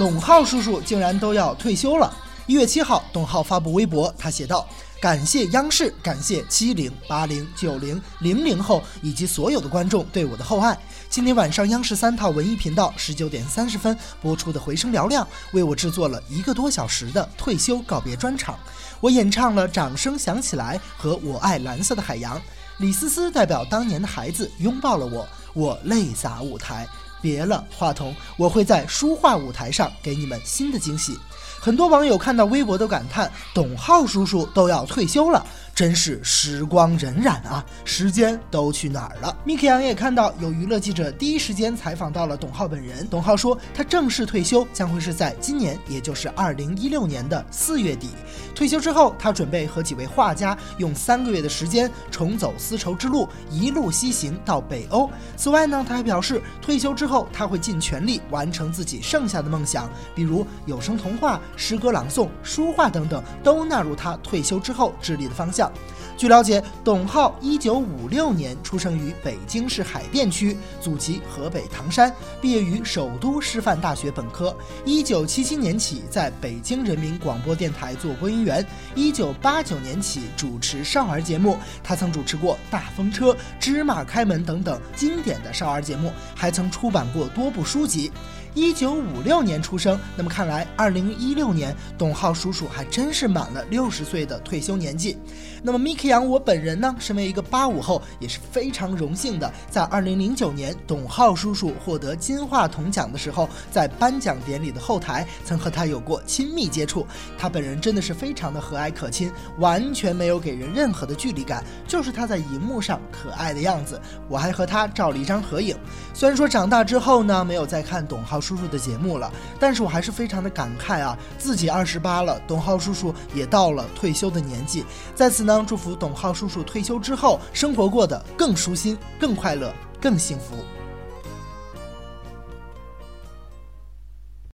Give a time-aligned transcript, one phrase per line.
[0.00, 2.10] 董浩叔叔竟然都要退休了。
[2.46, 4.66] 一月七号，董浩发布微博，他写道
[4.98, 10.74] ：“感谢央视，感谢七零、八零、九零、零零后以及所有的观众对我的厚爱。
[11.10, 15.22] 今天晚上，央视三套文艺频道十九点三十分播出的《回声嘹亮》，
[15.52, 18.58] 为我制作了一个多小时的退休告别专场。
[19.02, 22.38] 我演唱了《掌声响起来》和《我爱蓝色的海洋》。
[22.78, 26.88] 李思思代表当年的孩子拥抱了我，我泪洒舞台。
[27.20, 31.18] 别了，话筒，我会在书画舞台上给你们新的惊喜。”
[31.60, 35.44] 很多网友看到微博都感叹：“董浩叔叔都要退休了。”
[35.74, 43.06] 真是时光荏苒啊，时间都去哪儿了？Miki 也看到有娱乐记者第一时间采访到了董浩本人。
[43.08, 48.10] 董浩说，他正式退休将会是在今年，也就是二零一六年的四月底。
[48.54, 55.08] 退休之后，他准备和几位画家用三个月的时间重走丝绸之路，一路西行到北欧。
[55.34, 65.70] 此外呢，他还表示，退休之后他会尽全力完成自己剩下的梦想，比如有声童话、诗歌朗诵、书画等等，都纳入他退休之后致力的方向。
[66.16, 74.54] 据了解，董浩一九五六年出生于北京市海淀区，祖籍河北唐山，毕业于首都师范大学本科。
[74.84, 78.64] 一九七七年起在北京人民广播电台做播音员，
[78.94, 81.56] 一九八九年起主持少儿节目。
[81.82, 88.10] 他曾主持过《大风车》《芝麻开门》等等经典的少儿节目，还曾出版过多部书籍。
[88.52, 95.16] 一九五六年出生，那么看来二零一六年董浩叔叔还真是满了六十岁的退休年纪。
[95.62, 107.06] 那么 Miki 杨我本人呢，身为一个八五后，也是非常荣幸的，在二零零九年董浩叔叔获得金话筒奖的时候，在颁奖典礼的后台曾和他有过亲密接触。
[107.38, 114.00] 他本人真的是非常的和蔼可亲，完全没有给人任何的距离感，就是他在荧幕上可爱的样子。
[114.28, 115.76] 我还和他照了一张合影。
[116.12, 118.40] 虽然说长大之后呢，没有再看董浩。
[118.40, 124.84] 叔叔的节目了，但是我还是非常的感慨啊，自己二十八了，董浩叔叔也到了退休的年纪，
[125.14, 130.79] 在此呢，祝福董浩叔叔退休之后生活过得更舒心、更快乐、更幸福。